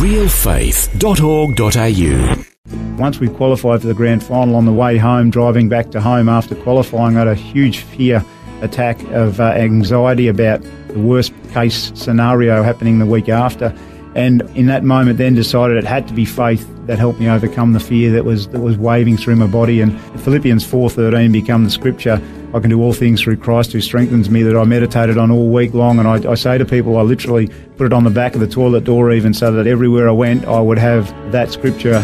[0.00, 6.00] realfaith.org.au Once we qualified for the grand final on the way home, driving back to
[6.00, 8.24] home after qualifying, I had a huge fear
[8.62, 13.76] attack of uh, anxiety about the worst case scenario happening the week after.
[14.14, 17.74] And in that moment, then decided it had to be faith that helped me overcome
[17.74, 19.80] the fear that was that was waving through my body.
[19.80, 22.20] And Philippians four thirteen become the scripture.
[22.52, 24.42] I can do all things through Christ who strengthens me.
[24.42, 27.48] That I meditated on all week long, and I, I say to people, I literally
[27.76, 30.44] put it on the back of the toilet door, even so that everywhere I went,
[30.46, 32.02] I would have that scripture.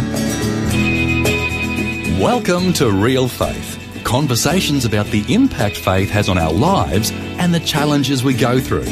[2.23, 3.83] Welcome to Real Faith.
[4.05, 8.87] Conversations about the impact faith has on our lives and the challenges we go through,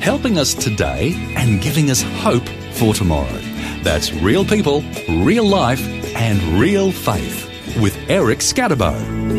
[0.00, 3.38] helping us today and giving us hope for tomorrow.
[3.82, 7.46] That's real people, real life, and real faith
[7.80, 9.38] with Eric Skattebo.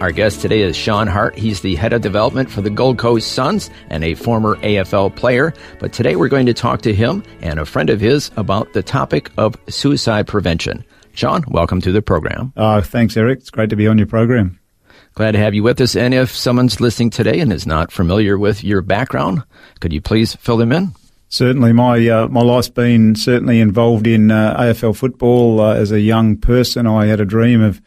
[0.00, 1.38] Our guest today is Sean Hart.
[1.38, 5.54] He's the head of development for the Gold Coast Suns and a former AFL player.
[5.78, 8.82] But today we're going to talk to him and a friend of his about the
[8.82, 10.84] topic of suicide prevention.
[11.14, 12.52] Sean, welcome to the program.
[12.56, 13.40] Uh, thanks, Eric.
[13.40, 14.58] It's great to be on your program.
[15.14, 15.94] Glad to have you with us.
[15.94, 19.42] And if someone's listening today and is not familiar with your background,
[19.80, 20.92] could you please fill them in?
[21.28, 25.60] Certainly, my uh, my life's been certainly involved in uh, AFL football.
[25.60, 27.80] Uh, as a young person, I had a dream of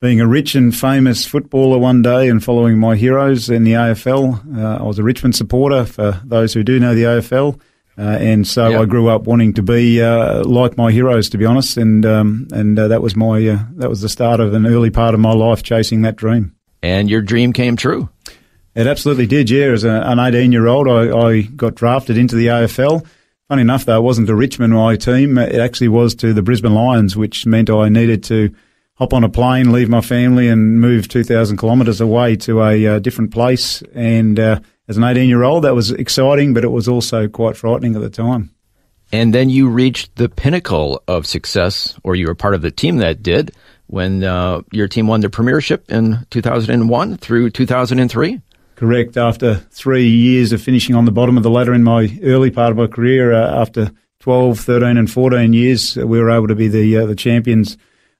[0.00, 4.58] being a rich and famous footballer one day and following my heroes in the AFL.
[4.58, 7.58] Uh, I was a Richmond supporter, for those who do know the AFL.
[7.96, 8.80] Uh, and so Yep.
[8.80, 12.48] I grew up wanting to be uh, like my heroes, to be honest, and um,
[12.52, 15.20] and uh, that was my uh, that was the start of an early part of
[15.20, 16.54] my life chasing that dream.
[16.82, 18.08] And your dream came true.
[18.74, 19.66] It absolutely did, yeah.
[19.66, 23.06] As a, an 18 year old, I, I got drafted into the AFL.
[23.48, 25.36] Funny enough, though, it wasn't to Richmond, my team.
[25.36, 28.54] It actually was to the Brisbane Lions, which meant I needed to
[28.94, 32.98] hop on a plane, leave my family, and move 2,000 kilometres away to a uh,
[32.98, 33.82] different place.
[33.94, 37.56] And uh, as an 18 year old, that was exciting, but it was also quite
[37.56, 38.50] frightening at the time.
[39.12, 42.96] And then you reached the pinnacle of success, or you were part of the team
[42.98, 43.52] that did,
[43.92, 48.40] when uh, your team won the premiership in 2001 through 2003.
[48.74, 49.18] Correct.
[49.18, 52.70] After three years of finishing on the bottom of the ladder in my early part
[52.70, 56.54] of my career, uh, after 12, 13 and 14 years, uh, we were able to
[56.54, 57.76] be the, uh, the champions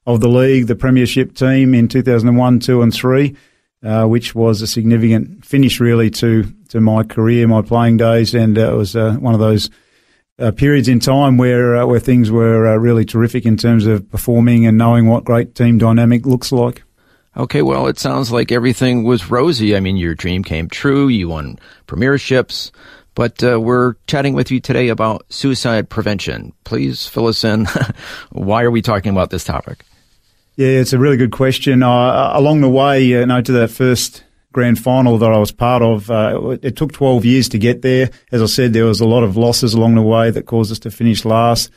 [0.06, 3.34] of the league, the premiership team in 2001, 2 and 3,
[3.82, 8.34] uh, which was a significant finish really to, to my career, my playing days.
[8.34, 9.70] And uh, it was one of those
[10.42, 14.10] uh, periods in time where, uh, where things were uh, really terrific in terms of
[14.10, 16.82] performing and knowing what great team dynamic looks like.
[17.36, 19.74] Okay, well, it sounds like everything was rosy.
[19.74, 21.08] I mean, your dream came true.
[21.08, 22.70] You won premierships.
[23.14, 26.52] But uh, we're chatting with you today about suicide prevention.
[26.64, 27.66] Please fill us in.
[28.30, 29.84] Why are we talking about this topic?
[30.56, 31.82] Yeah, it's a really good question.
[31.82, 35.82] Uh, along the way, you know, to that first grand final that I was part
[35.82, 38.10] of, uh, it took 12 years to get there.
[38.30, 40.78] As I said, there was a lot of losses along the way that caused us
[40.80, 41.70] to finish last.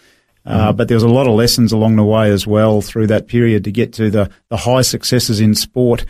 [0.45, 3.27] Uh, but there was a lot of lessons along the way as well through that
[3.27, 6.05] period to get to the, the high successes in sport.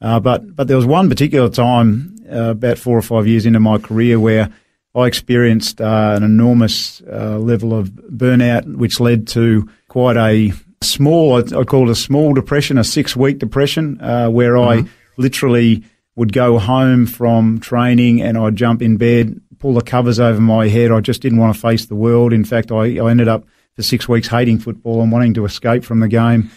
[0.00, 3.60] Uh, but, but there was one particular time, uh, about four or five years into
[3.60, 4.50] my career where
[4.94, 10.52] I experienced uh, an enormous uh, level of burnout, which led to quite a
[10.82, 14.84] small, I, I call it a small depression, a six week depression, uh, where I
[15.16, 15.84] literally
[16.16, 20.68] would go home from training and I'd jump in bed, pull the covers over my
[20.68, 20.90] head.
[20.90, 22.32] I just didn't want to face the world.
[22.32, 23.44] In fact, I, I ended up
[23.74, 26.50] for six weeks hating football and wanting to escape from the game.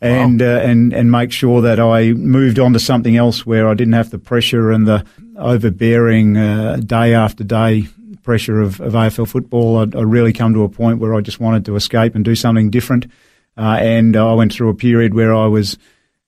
[0.00, 3.74] And, uh, and and make sure that I moved on to something else where I
[3.74, 5.04] didn't have the pressure and the
[5.36, 7.88] overbearing uh, day after day
[8.22, 9.78] pressure of, of AFL football.
[9.78, 12.36] I'd, I really come to a point where I just wanted to escape and do
[12.36, 13.06] something different.
[13.56, 15.78] Uh, and I went through a period where I was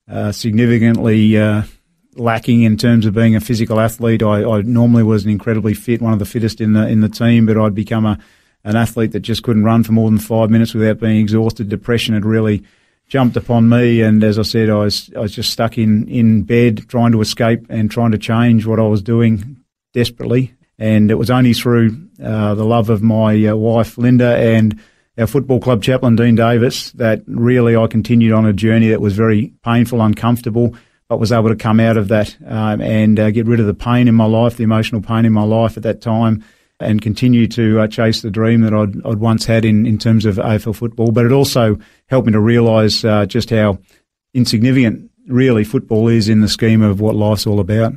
[0.09, 1.63] uh, significantly uh,
[2.21, 4.23] lacking in terms of being a physical athlete.
[4.23, 7.09] I, I normally was an incredibly fit, one of the fittest in the in the
[7.09, 8.19] team, but I'd become a
[8.63, 11.69] an athlete that just couldn't run for more than five minutes without being exhausted.
[11.69, 12.63] Depression had really
[13.09, 16.43] jumped upon me, and as I said, I was I was just stuck in in
[16.43, 19.57] bed trying to escape and trying to change what I was doing
[19.93, 20.55] desperately.
[20.79, 24.81] And it was only through uh, the love of my uh, wife Linda and
[25.19, 29.15] our football club chaplain Dean Davis that really I continued on a journey that was
[29.15, 30.75] very painful, uncomfortable,
[31.11, 33.75] but was able to come out of that um, and uh, get rid of the
[33.75, 36.45] pain in my life, the emotional pain in my life at that time,
[36.79, 40.25] and continue to uh, chase the dream that I'd, I'd, once had in, in terms
[40.25, 41.11] of AFL football.
[41.11, 41.77] But it also
[42.07, 43.81] helped me to realise uh, just how
[44.35, 47.93] insignificant really football is in the scheme of what life's all about.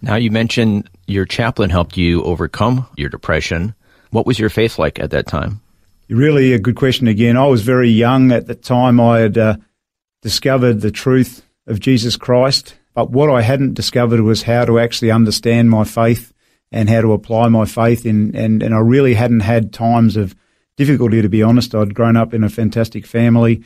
[0.00, 3.74] Now, you mentioned your chaplain helped you overcome your depression.
[4.10, 5.60] What was your faith like at that time?
[6.08, 7.36] Really a good question again.
[7.36, 9.00] I was very young at the time.
[9.00, 9.56] I had uh,
[10.22, 15.10] discovered the truth of Jesus Christ, but what I hadn't discovered was how to actually
[15.10, 16.32] understand my faith
[16.72, 20.34] and how to apply my faith in, and, and I really hadn't had times of
[20.76, 21.74] difficulty, to be honest.
[21.74, 23.62] I'd grown up in a fantastic family,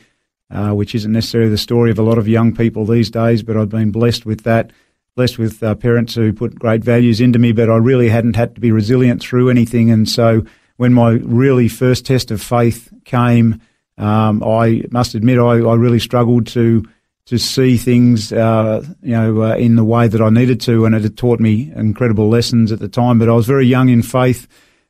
[0.49, 3.57] uh, which isn't necessarily the story of a lot of young people these days, but
[3.57, 4.71] I'd been blessed with that,
[5.15, 8.55] blessed with uh, parents who put great values into me, but I really hadn't had
[8.55, 9.91] to be resilient through anything.
[9.91, 10.43] And so
[10.77, 13.61] when my really first test of faith came,
[13.97, 16.87] um, I must admit I, I really struggled to
[17.25, 20.93] to see things, uh, you know, uh, in the way that I needed to, and
[20.93, 23.17] it had taught me incredible lessons at the time.
[23.19, 24.47] But I was very young in faith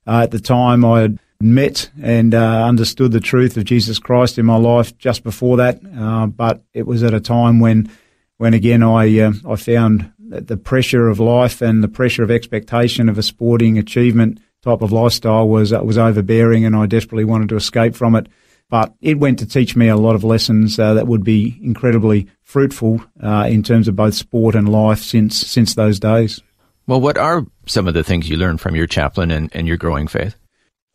[0.08, 0.84] uh, at the time.
[0.84, 5.24] I had met and uh, understood the truth of Jesus Christ in my life just
[5.24, 7.92] before that, uh, but it was at a time when,
[8.38, 12.32] when again, I uh, I found that the pressure of life and the pressure of
[12.32, 17.50] expectation of a sporting achievement type of lifestyle was was overbearing, and I desperately wanted
[17.50, 18.28] to escape from it.
[18.70, 22.28] But it went to teach me a lot of lessons uh, that would be incredibly
[22.42, 26.42] fruitful uh, in terms of both sport and life since since those days.
[26.88, 29.78] Well, what are some of the things you learned from your chaplain and, and your
[29.78, 30.36] growing faith?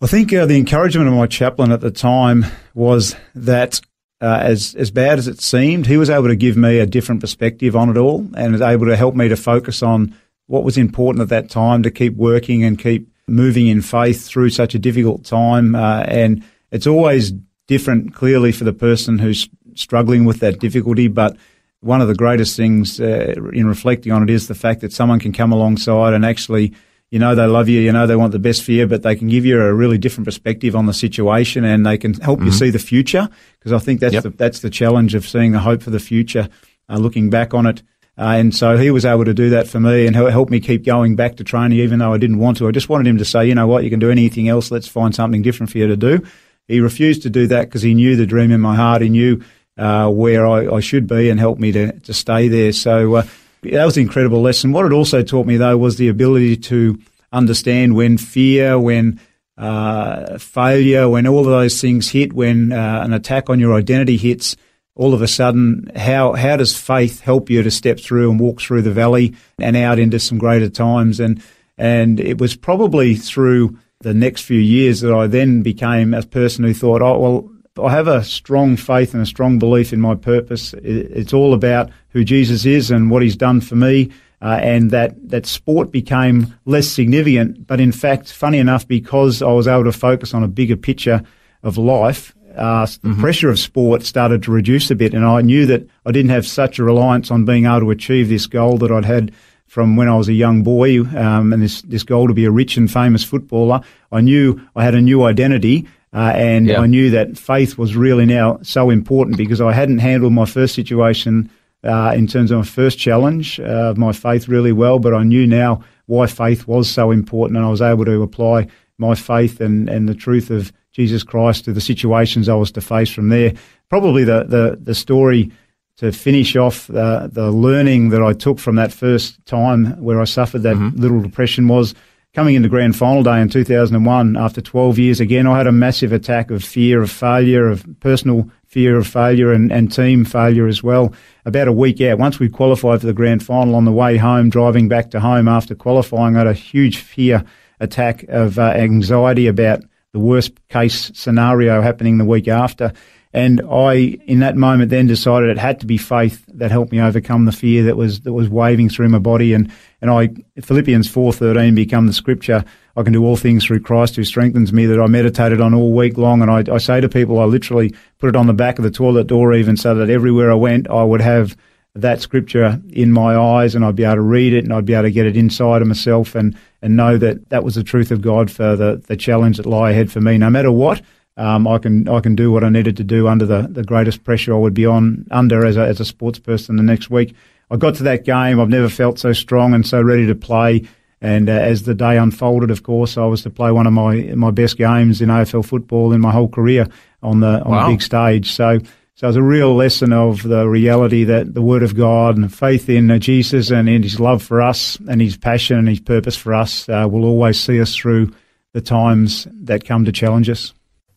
[0.01, 3.81] I think uh, the encouragement of my chaplain at the time was that
[4.21, 7.21] uh, as as bad as it seemed, he was able to give me a different
[7.21, 10.15] perspective on it all, and was able to help me to focus on
[10.47, 14.51] what was important at that time to keep working and keep moving in faith through
[14.51, 15.75] such a difficult time.
[15.75, 17.33] Uh, and it's always
[17.69, 21.07] different clearly for the person who's struggling with that difficulty.
[21.07, 21.37] But
[21.81, 25.21] one of the greatest things uh, in reflecting on it is the fact that someone
[25.21, 26.75] can come alongside and actually,
[27.11, 29.15] you know, they love you, you know, they want the best for you, but they
[29.15, 32.47] can give you a really different perspective on the situation and they can help mm-hmm.
[32.47, 33.29] you see the future.
[33.59, 34.23] Because I think that's yep.
[34.25, 36.49] the, that's the challenge of seeing the hope for the future,
[36.89, 37.83] uh, looking back on it.
[38.19, 40.85] Uh, and so he was able to do that for me and help me keep
[40.85, 42.67] going back to training, even though I didn't want to.
[42.67, 44.73] I just wanted him to say, you know what, you can do anything else.
[44.73, 46.27] Let's find something different for you to do.
[46.69, 49.03] He refused to do that because he knew the dream in my heart.
[49.03, 49.43] He knew
[49.79, 52.73] uh, where I, I, should be and helped me to, to stay there.
[52.73, 53.27] So uh,
[53.63, 54.73] that was an incredible lesson.
[54.73, 56.99] What it also taught me, though, was the ability to
[57.33, 59.21] understand when fear, when
[59.57, 64.17] uh, failure, when all of those things hit, when uh, an attack on your identity
[64.17, 64.57] hits,
[64.95, 68.61] all of a sudden, how how does faith help you to step through and walk
[68.61, 71.21] through the valley and out into some greater times?
[71.21, 71.41] And
[71.77, 76.65] and it was probably through the next few years that I then became a person
[76.65, 80.15] who thought, oh, well, I have a strong faith and a strong belief in my
[80.15, 80.75] purpose.
[80.83, 84.11] It's all about who Jesus is and what he's done for me.
[84.41, 87.67] Uh, and that, that sport became less significant.
[87.67, 91.23] But in fact, funny enough, because I was able to focus on a bigger picture
[91.65, 93.21] of life, uh, the mm-hmm.
[93.21, 95.13] pressure of sport started to reduce a bit.
[95.13, 98.29] And I knew that I didn't have such a reliance on being able to achieve
[98.29, 99.33] this goal that I'd had
[99.69, 102.51] from when I was a young boy um, and this, this goal to be a
[102.51, 103.81] rich and famous footballer.
[104.11, 106.81] I knew I had a new identity uh, and yeah.
[106.81, 110.75] I knew that faith was really now so important because I hadn't handled my first
[110.75, 111.51] situation
[111.85, 115.23] uh, in terms of my first challenge of uh, my faith really well, but I
[115.23, 119.61] knew now why faith was so important and I was able to apply my faith
[119.61, 123.29] and, and the truth of Jesus Christ to the situations I was to face from
[123.29, 123.53] there.
[123.91, 125.53] Probably the, the, the story
[125.99, 130.25] to finish off the, the learning that I took from that first time where I
[130.25, 131.01] suffered that mm-hmm.
[131.01, 131.95] little depression was
[132.35, 135.21] coming into grand final day in 2001 after 12 years.
[135.21, 139.53] Again I had a massive attack of fear of failure of personal fear of failure
[139.53, 141.13] and, and team failure as well.
[141.45, 144.51] About a week out once we qualified for the grand final on the way home
[144.51, 147.45] driving back to home after qualifying I had a huge fear
[147.81, 149.81] attack of uh, anxiety about
[150.13, 152.93] the worst case scenario happening the week after
[153.39, 153.93] and I,
[154.27, 157.53] in that moment, then decided it had to be faith that helped me overcome the
[157.53, 159.55] fear that was that was waving through my body.
[159.55, 159.71] And
[160.03, 160.31] and I
[160.61, 162.65] Philippians four thirteen become the scripture.
[162.97, 164.87] I can do all things through Christ who strengthens me.
[164.87, 166.43] That I meditated on all week long.
[166.43, 168.91] And I, I say to people, I literally put it on the back of the
[168.91, 171.57] toilet door, even so that everywhere I went, I would have
[171.95, 174.95] that scripture in my eyes, and I'd be able to read it, and I'd be
[174.95, 178.11] able to get it inside of myself, and and know that that was the truth
[178.11, 181.03] of God for the the challenge that lie ahead for me, no matter what
[181.39, 184.25] um, I can I can do what I needed to do under the, the greatest
[184.25, 187.35] pressure I would be on under as a as a sports person the next week.
[187.71, 188.61] I got to that game.
[188.61, 190.89] I've never felt so strong and so ready to play.
[191.21, 194.33] And uh, as the day unfolded, of course, I was to play one of my
[194.35, 196.89] my best games in AFL football in my whole career
[197.23, 197.87] on the on wow.
[197.87, 198.51] the big stage.
[198.51, 198.81] So
[199.15, 202.53] so it was a real lesson of the reality that the Word of God and
[202.53, 206.37] faith in Jesus and in His love for us and His passion and His purpose
[206.37, 208.33] for us uh, will always see us through
[208.73, 210.73] the times that come to challenge us.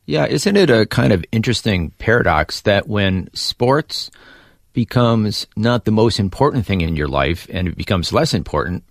[0.05, 4.12] Yeah, isn't it a kind of interesting paradox that when sports
[4.74, 8.84] becomes not the most important thing in your life and it becomes less important,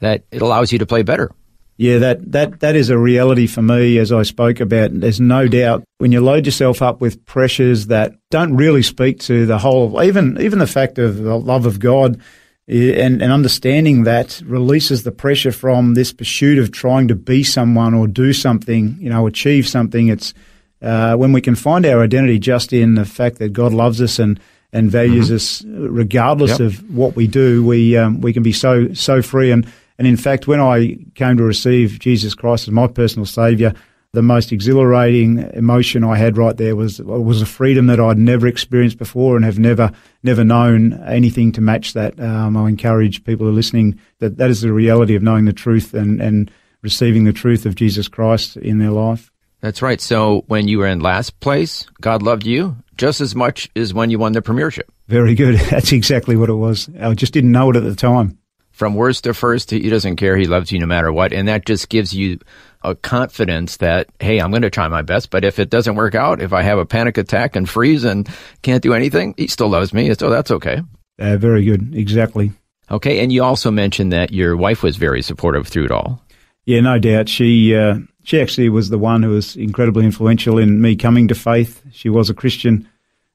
[0.00, 1.30] that it allows you to play better?
[1.76, 4.90] Yeah, that, that, that is a reality for me, as I spoke about.
[4.92, 9.44] There's no doubt when you load yourself up with pressures that don't really speak to
[9.44, 12.20] the whole, even, even the fact of the love of God
[12.66, 17.92] and, and understanding that releases the pressure from this pursuit of trying to be someone
[17.94, 20.08] or do something, you know, achieve something.
[20.08, 20.32] It's
[20.80, 24.18] uh, when we can find our identity just in the fact that God loves us
[24.18, 24.40] and,
[24.72, 25.36] and values mm-hmm.
[25.36, 26.60] us regardless yep.
[26.60, 29.50] of what we do, we, um, we can be so, so free.
[29.50, 29.66] And,
[29.98, 33.74] and in fact, when I came to receive Jesus Christ as my personal Saviour,
[34.14, 38.46] the most exhilarating emotion I had right there was was a freedom that I'd never
[38.46, 39.90] experienced before and have never
[40.22, 42.18] never known anything to match that.
[42.18, 45.52] Um, I encourage people who are listening that that is the reality of knowing the
[45.52, 49.30] truth and, and receiving the truth of Jesus Christ in their life.
[49.60, 50.00] That's right.
[50.00, 54.10] So when you were in last place, God loved you just as much as when
[54.10, 54.90] you won the premiership.
[55.08, 55.54] Very good.
[55.70, 56.88] That's exactly what it was.
[57.00, 58.38] I just didn't know it at the time
[58.74, 60.36] from worst to first, he doesn't care.
[60.36, 61.32] He loves you no matter what.
[61.32, 62.40] And that just gives you
[62.82, 65.30] a confidence that, hey, I'm going to try my best.
[65.30, 68.28] But if it doesn't work out, if I have a panic attack and freeze and
[68.62, 70.12] can't do anything, he still loves me.
[70.14, 70.82] So that's okay.
[71.20, 71.94] Uh, very good.
[71.94, 72.50] Exactly.
[72.90, 73.20] Okay.
[73.20, 76.20] And you also mentioned that your wife was very supportive through it all.
[76.66, 77.28] Yeah, no doubt.
[77.28, 81.36] She, uh, she actually was the one who was incredibly influential in me coming to
[81.36, 81.80] faith.
[81.92, 82.88] She was a Christian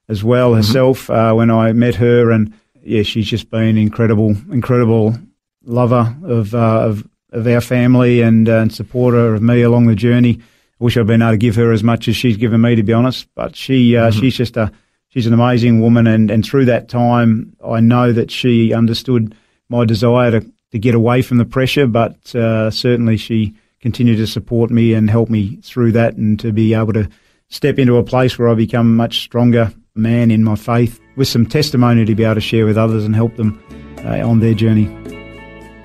[0.06, 0.58] as well mm-hmm.
[0.58, 1.12] herself mm-hmm.
[1.14, 2.30] uh, when I met her.
[2.30, 5.16] And yeah, she's just been incredible, incredible
[5.64, 9.94] lover of uh, of, of our family and, uh, and supporter of me along the
[9.94, 10.38] journey.
[10.80, 12.82] I wish I'd been able to give her as much as she's given me, to
[12.82, 13.28] be honest.
[13.34, 14.20] But she uh, mm-hmm.
[14.20, 14.72] she's just a
[15.08, 19.34] she's an amazing woman, and, and through that time, I know that she understood
[19.68, 21.86] my desire to, to get away from the pressure.
[21.86, 26.52] But uh, certainly, she continued to support me and help me through that, and to
[26.52, 27.08] be able to
[27.48, 31.28] step into a place where I become a much stronger man in my faith, with
[31.28, 33.62] some testimony to be able to share with others and help them
[34.04, 35.09] uh, on their journey.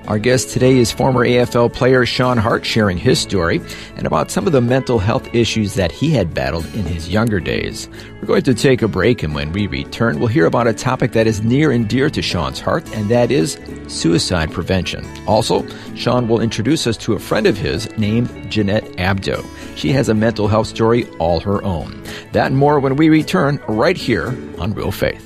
[0.08, 3.60] Our guest today is former AFL player Sean Hart sharing his story
[3.96, 7.40] and about some of the mental health issues that he had battled in his younger
[7.40, 7.88] days.
[8.20, 11.10] We're going to take a break, and when we return, we'll hear about a topic
[11.12, 13.58] that is near and dear to Sean's heart, and that is
[13.88, 15.04] suicide prevention.
[15.26, 19.44] Also, Sean will introduce us to a friend of his named Jeanette Abdo.
[19.76, 22.00] She has a mental health story all her own.
[22.30, 25.25] That and more when we return right here on Real Faith.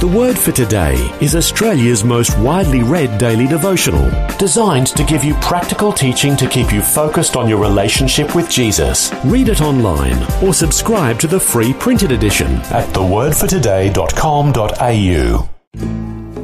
[0.00, 5.34] The Word for Today is Australia's most widely read daily devotional, designed to give you
[5.40, 9.12] practical teaching to keep you focused on your relationship with Jesus.
[9.24, 15.48] Read it online or subscribe to the free printed edition at thewordfortoday.com.au.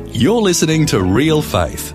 [0.07, 1.95] You're listening to Real Faith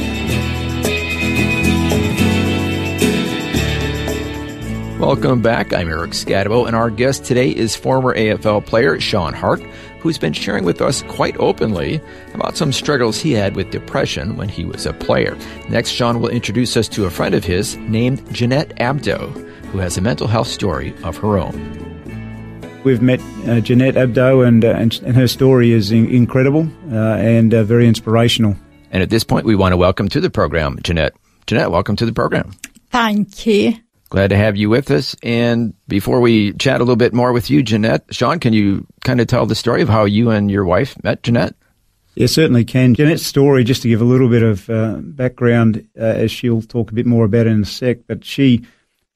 [5.01, 5.73] Welcome back.
[5.73, 9.59] I'm Eric Skattebo, and our guest today is former AFL player Sean Hart,
[9.99, 11.99] who's been sharing with us quite openly
[12.35, 15.35] about some struggles he had with depression when he was a player.
[15.69, 19.31] Next, Sean will introduce us to a friend of his named Jeanette Abdo,
[19.71, 21.57] who has a mental health story of her own.
[22.83, 27.15] We've met uh, Jeanette Abdo, and, uh, and, and, her story is in- incredible uh,
[27.15, 28.55] and uh, very inspirational.
[28.91, 31.15] And at this point, we want to welcome to the program Jeanette.
[31.47, 32.51] Jeanette, welcome to the program.
[32.91, 33.73] Thank you.
[34.11, 35.15] Glad to have you with us.
[35.23, 39.21] And before we chat a little bit more with you, Jeanette, Sean, can you kind
[39.21, 41.55] of tell the story of how you and your wife met Jeanette?
[42.15, 42.93] Yeah, certainly can.
[42.93, 46.91] Jeanette's story, just to give a little bit of uh, background, uh, as she'll talk
[46.91, 48.65] a bit more about in a sec, but she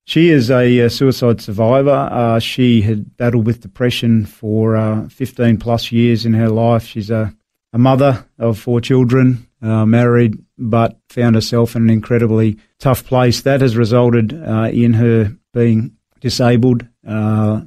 [0.05, 2.07] she is a, uh, suicide survivor.
[2.09, 6.85] Uh, she had battled with depression for uh, 15 plus years in her life.
[6.85, 7.35] She's a,
[7.73, 13.41] a mother of four children, uh, married, but found herself in an incredibly tough place.
[13.41, 16.85] That has resulted uh, in her being disabled.
[17.07, 17.61] Uh,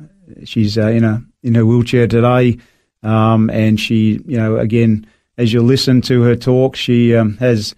[0.45, 2.59] she's uh, in a in her wheelchair today,
[3.03, 7.75] um, and she, you know, again, as you listen to her talk, she um, has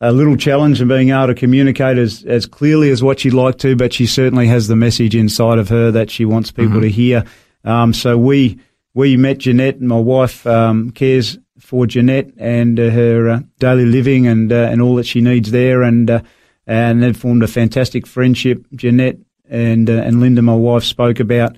[0.00, 3.58] a little challenge in being able to communicate as, as clearly as what she'd like
[3.58, 6.82] to, but she certainly has the message inside of her that she wants people mm-hmm.
[6.82, 7.24] to hear.
[7.64, 8.58] Um, so we
[8.94, 13.86] we met Jeanette, and my wife um, cares for Jeanette and uh, her uh, daily
[13.86, 16.22] living and uh, and all that she needs there, and
[16.66, 18.64] and they've formed a fantastic friendship.
[18.74, 19.18] Jeanette
[19.48, 21.56] and and Linda, my wife, spoke about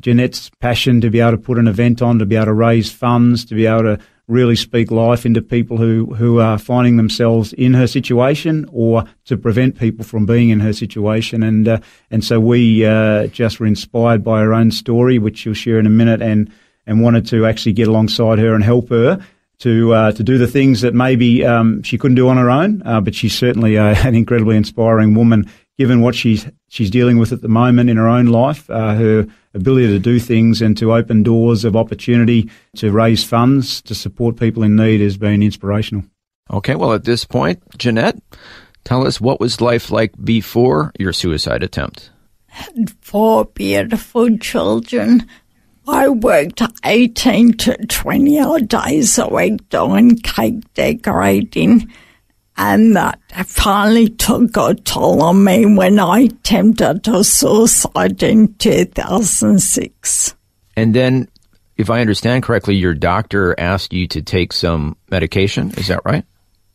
[0.00, 2.90] Jeanette's passion to be able to put an event on, to be able to raise
[2.90, 3.98] funds, to be able to
[4.30, 9.36] really speak life into people who, who are finding themselves in her situation or to
[9.36, 11.42] prevent people from being in her situation.
[11.42, 11.80] And, uh,
[12.12, 15.86] and so we uh, just were inspired by her own story, which she'll share in
[15.86, 16.50] a minute, and,
[16.86, 19.20] and wanted to actually get alongside her and help her
[19.60, 22.82] to uh, to do the things that maybe um, she couldn't do on her own.
[22.84, 27.32] Uh, but she's certainly uh, an incredibly inspiring woman, given what she's she's dealing with
[27.32, 28.68] at the moment in her own life.
[28.68, 33.82] Uh, her ability to do things and to open doors of opportunity to raise funds
[33.82, 36.04] to support people in need has been inspirational.
[36.52, 38.20] Okay, well, at this point, Jeanette,
[38.84, 42.10] tell us what was life like before your suicide attempt?
[42.46, 45.28] Had four beautiful children
[45.90, 51.92] I worked 18 to 20 odd days a week doing cake decorating.
[52.56, 60.34] And that finally took a toll on me when I attempted a suicide in 2006.
[60.76, 61.28] And then,
[61.76, 65.72] if I understand correctly, your doctor asked you to take some medication.
[65.72, 66.24] Is that right?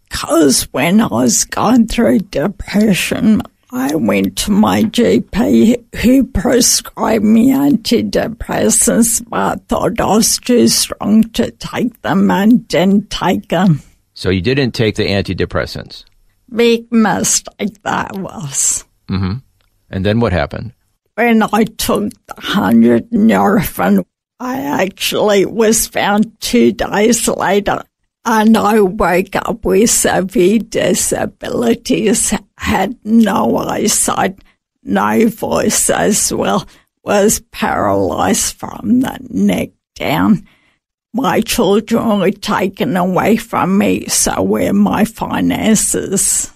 [0.09, 3.41] Because when I was going through depression,
[3.75, 10.69] I went to my GP who prescribed me antidepressants, but I thought I was too
[10.69, 13.81] strong to take them and didn't take them.
[14.13, 16.05] So you didn't take the antidepressants?
[16.55, 18.85] Big mistake that was.
[19.09, 19.39] Mm-hmm.
[19.89, 20.71] And then what happened?
[21.15, 24.05] When I took the 100 Nurofen,
[24.39, 27.83] I actually was found two days later
[28.23, 32.33] and I woke up with severe disabilities,
[32.65, 34.39] had no eyesight,
[34.83, 36.67] no voice as well,
[37.03, 40.47] was paralyzed from the neck down.
[41.13, 46.51] My children were taken away from me, so were my finances.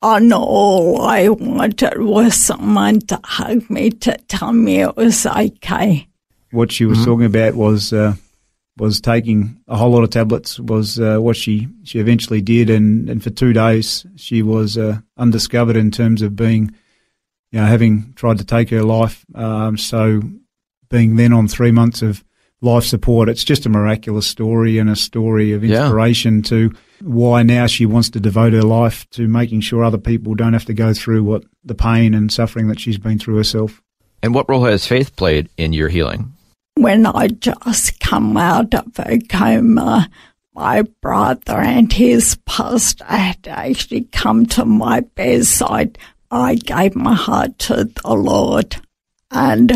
[0.00, 6.08] And all I wanted was someone to hug me to tell me it was okay.
[6.50, 7.04] What she was mm-hmm.
[7.04, 8.14] talking about was uh,
[8.76, 13.08] was taking a whole lot of tablets was uh, what she, she eventually did, and,
[13.08, 16.70] and for two days she was uh, undiscovered in terms of being,
[17.50, 19.24] you know, having tried to take her life.
[19.34, 20.22] Um, so
[20.88, 22.24] being then on three months of
[22.62, 26.42] life support, it's just a miraculous story and a story of inspiration yeah.
[26.42, 30.52] to why now she wants to devote her life to making sure other people don't
[30.52, 33.82] have to go through what the pain and suffering that she's been through herself.
[34.22, 36.32] And what role has faith played in your healing?
[36.82, 40.10] When I just come out of a coma,
[40.54, 45.98] my brother and his pastor had actually come to my bedside.
[46.30, 48.76] I gave my heart to the Lord
[49.30, 49.72] and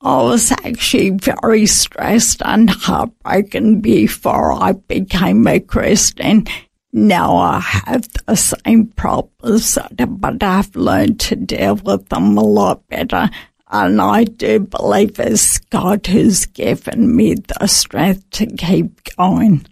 [0.00, 6.46] I was actually very stressed and heartbroken before I became a Christian.
[6.92, 12.86] Now I have the same problems, but I've learned to deal with them a lot
[12.88, 13.28] better.
[13.70, 19.66] And I do believe it's God who's given me the strength to keep going.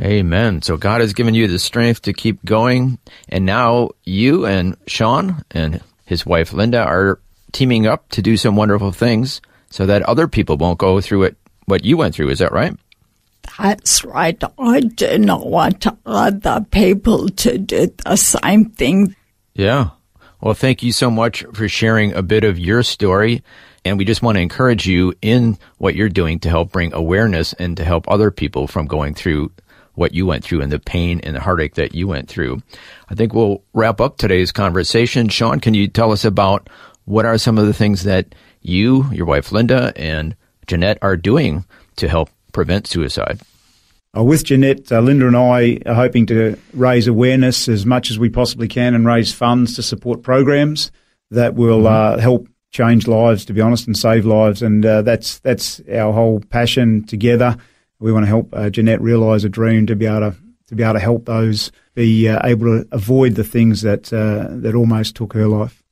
[0.00, 0.62] Amen.
[0.62, 2.98] So God has given you the strength to keep going.
[3.28, 7.20] And now you and Sean and his wife Linda are
[7.52, 11.36] teaming up to do some wonderful things so that other people won't go through it,
[11.66, 12.30] what you went through.
[12.30, 12.74] Is that right?
[13.58, 14.40] That's right.
[14.58, 19.14] I do not want other people to do the same thing.
[19.54, 19.90] Yeah.
[20.42, 23.44] Well, thank you so much for sharing a bit of your story.
[23.84, 27.52] And we just want to encourage you in what you're doing to help bring awareness
[27.52, 29.52] and to help other people from going through
[29.94, 32.60] what you went through and the pain and the heartache that you went through.
[33.08, 35.28] I think we'll wrap up today's conversation.
[35.28, 36.68] Sean, can you tell us about
[37.04, 40.34] what are some of the things that you, your wife Linda, and
[40.66, 41.64] Jeanette are doing
[41.96, 43.40] to help prevent suicide?
[44.14, 48.18] Uh, with Jeanette, uh, Linda and I are hoping to raise awareness as much as
[48.18, 50.92] we possibly can and raise funds to support programs
[51.30, 52.18] that will mm-hmm.
[52.18, 54.60] uh, help change lives, to be honest, and save lives.
[54.60, 57.56] And uh, that's that's our whole passion together.
[58.00, 60.82] We want to help uh, Jeanette realise a dream to be able to to be
[60.82, 65.32] able to help those be uh, able to avoid the things that that almost took
[65.32, 65.82] her life.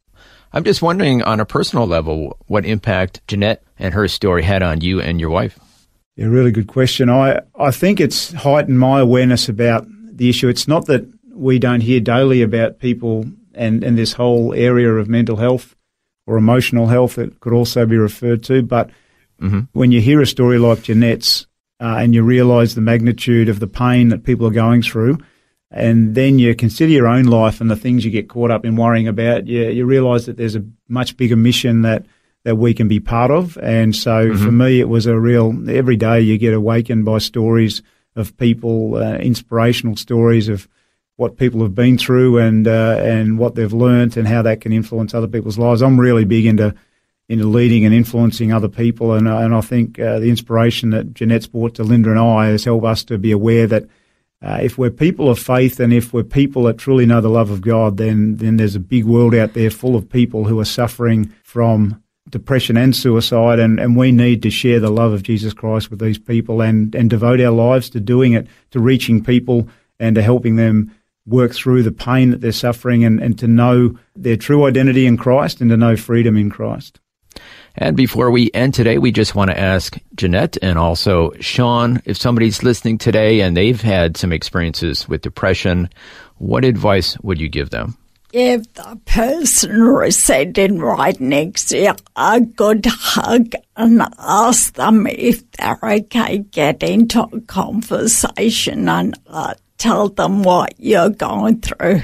[0.53, 4.83] I'm just wondering, on a personal level, what impact Jeanette and her story had on
[4.83, 5.59] you and your wife.
[6.21, 7.09] Yeah, really good question.
[7.09, 10.49] I, I think it's heightened my awareness about the issue.
[10.49, 15.09] It's not that we don't hear daily about people and, and this whole area of
[15.09, 15.75] mental health
[16.27, 18.91] or emotional health that could also be referred to, but
[19.41, 19.61] mm-hmm.
[19.73, 21.47] when you hear a story like Jeanette's
[21.81, 25.17] uh, and you realise the magnitude of the pain that people are going through,
[25.71, 28.77] and then you consider your own life and the things you get caught up in
[28.77, 32.05] worrying about, you, you realise that there's a much bigger mission that–
[32.45, 33.57] that we can be part of.
[33.59, 34.45] And so mm-hmm.
[34.45, 37.83] for me, it was a real, every day you get awakened by stories
[38.17, 40.69] of people, uh, inspirational stories of
[41.17, 44.73] what people have been through and, uh, and what they've learnt and how that can
[44.73, 45.83] influence other people's lives.
[45.83, 46.75] I'm really big into,
[47.29, 49.13] in leading and influencing other people.
[49.13, 52.65] And, and I think uh, the inspiration that Jeanette's brought to Linda and I has
[52.65, 53.85] helped us to be aware that
[54.43, 57.51] uh, if we're people of faith and if we're people that truly know the love
[57.51, 60.65] of God, then then there's a big world out there full of people who are
[60.65, 65.53] suffering from depression and suicide, and, and we need to share the love of Jesus
[65.53, 69.69] Christ with these people and, and devote our lives to doing it, to reaching people
[69.99, 70.95] and to helping them
[71.27, 75.17] work through the pain that they're suffering and, and to know their true identity in
[75.17, 77.01] Christ and to know freedom in Christ.
[77.77, 82.17] And before we end today, we just want to ask Jeanette and also Sean if
[82.17, 85.89] somebody's listening today and they've had some experiences with depression,
[86.39, 87.97] what advice would you give them?
[88.33, 95.09] Give the person who sitting right next to you a good hug and ask them
[95.09, 96.39] if they're okay.
[96.39, 102.03] Get into a conversation and uh, tell them what you're going through.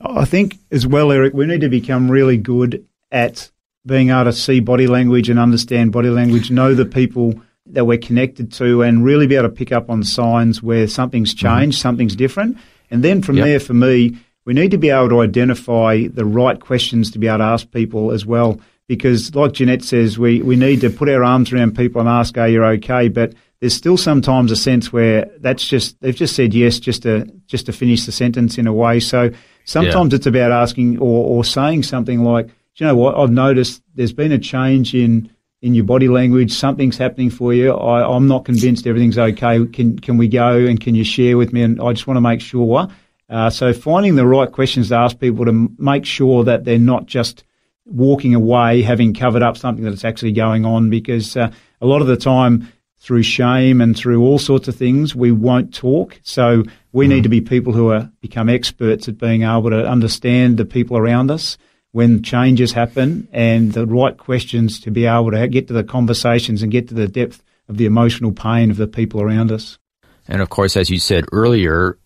[0.00, 3.50] I think as well, Eric, we need to become really good at
[3.84, 7.98] being able to see body language and understand body language, know the people that we're
[7.98, 11.82] connected to, and really be able to pick up on signs where something's changed, mm-hmm.
[11.82, 12.58] something's different.
[12.90, 13.46] And then from yep.
[13.46, 17.28] there, for me, we need to be able to identify the right questions to be
[17.28, 18.60] able to ask people as well.
[18.86, 22.36] Because, like Jeanette says, we, we need to put our arms around people and ask,
[22.36, 26.52] "Are you okay?" But there's still sometimes a sense where that's just they've just said
[26.52, 29.00] yes just to just to finish the sentence in a way.
[29.00, 29.30] So
[29.64, 30.16] sometimes yeah.
[30.16, 33.16] it's about asking or, or saying something like, do you know what?
[33.16, 35.30] I've noticed there's been a change in
[35.62, 36.52] in your body language.
[36.52, 37.72] Something's happening for you.
[37.72, 39.64] I, am not convinced everything's okay.
[39.68, 41.62] Can can we go and can you share with me?
[41.62, 42.86] And I just want to make sure.
[43.28, 47.06] Uh, so finding the right questions to ask people to make sure that they're not
[47.06, 47.44] just
[47.86, 52.06] walking away having covered up something that's actually going on because uh, a lot of
[52.06, 57.06] the time through shame and through all sorts of things we won't talk so we
[57.06, 57.10] mm.
[57.10, 60.96] need to be people who are become experts at being able to understand the people
[60.96, 61.58] around us
[61.94, 66.60] when changes happen and the right questions to be able to get to the conversations
[66.60, 69.78] and get to the depth of the emotional pain of the people around us.
[70.26, 71.96] And of course, as you said earlier,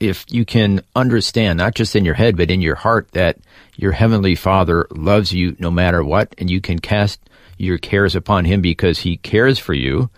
[0.00, 3.38] if you can understand, not just in your head, but in your heart, that
[3.76, 7.20] your Heavenly Father loves you no matter what, and you can cast
[7.58, 10.10] your cares upon Him because He cares for you,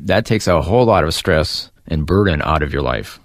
[0.00, 3.20] that takes a whole lot of stress and burden out of your life.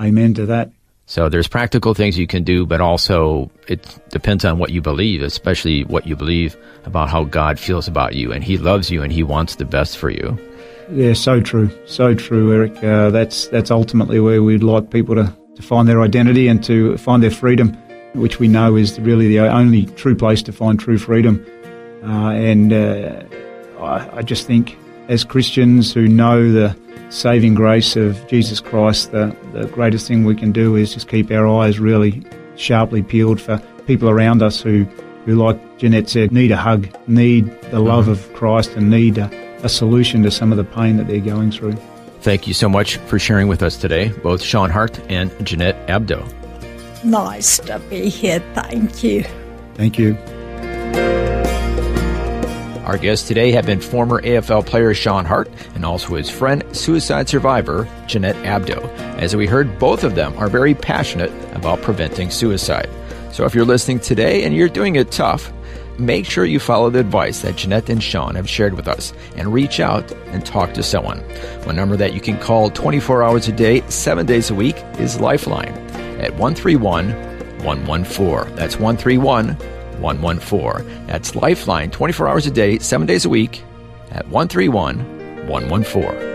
[0.00, 0.72] Amen to that.
[1.04, 5.20] So there's practical things you can do, but also it depends on what you believe,
[5.20, 9.12] especially what you believe about how God feels about you, and He loves you and
[9.12, 10.38] He wants the best for you.
[10.90, 12.82] Yeah, so true, so true, Eric.
[12.82, 16.96] Uh, that's that's ultimately where we'd like people to, to find their identity and to
[16.98, 17.76] find their freedom,
[18.14, 21.44] which we know is really the only true place to find true freedom.
[22.04, 23.22] Uh, and uh,
[23.80, 24.76] I, I just think,
[25.08, 26.76] as Christians who know the
[27.10, 31.30] saving grace of Jesus Christ, the, the greatest thing we can do is just keep
[31.30, 32.22] our eyes really
[32.56, 34.84] sharply peeled for people around us who,
[35.26, 38.12] who like Jeanette said, need a hug, need the love mm-hmm.
[38.12, 39.30] of Christ, and need a,
[39.62, 41.76] a solution to some of the pain that they're going through.
[42.22, 46.22] Thank you so much for sharing with us today, both Sean Hart and Jeanette Abdo.
[47.02, 48.38] Nice to be here.
[48.54, 49.24] Thank you.
[49.74, 50.16] Thank you.
[52.84, 57.28] Our guests today have been former AFL player Sean Hart and also his friend, suicide
[57.28, 58.80] survivor Jeanette Abdo.
[59.18, 62.88] As we heard, both of them are very passionate about preventing suicide.
[63.32, 65.52] So if you're listening today and you're doing it tough,
[65.98, 69.52] make sure you follow the advice that Jeanette and Sean have shared with us and
[69.52, 71.18] reach out and talk to someone.
[71.64, 75.20] One number that you can call 24 hours a day, 7 days a week is
[75.20, 75.72] Lifeline
[76.20, 77.10] at 131
[77.64, 78.56] 114.
[78.56, 79.50] That's 131
[80.00, 81.06] 114.
[81.06, 83.62] That's Lifeline 24 hours a day, 7 days a week
[84.10, 86.31] at 131 114.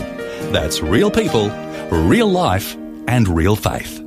[0.54, 1.50] That's real people,
[1.92, 4.07] real life, and real faith.